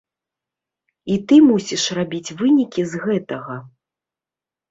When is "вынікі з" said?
2.39-3.01